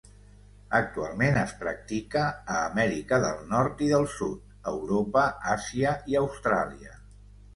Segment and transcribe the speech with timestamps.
[0.77, 5.27] Actualment es practica a Amèrica del Nord i del Sud, Europa,
[5.57, 6.97] Àsia i Austràlia.